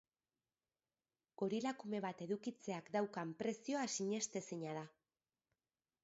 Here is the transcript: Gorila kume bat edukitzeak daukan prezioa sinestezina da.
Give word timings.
Gorila 1.41 1.73
kume 1.83 1.99
bat 2.05 2.23
edukitzeak 2.25 2.89
daukan 2.95 3.33
prezioa 3.41 3.83
sinestezina 3.97 4.73
da. 4.79 4.83